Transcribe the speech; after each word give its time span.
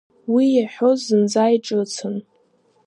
Уи 0.33 0.45
иаҳәоз 0.55 0.99
зынӡа 1.05 1.45
иҿыцын… 1.55 2.15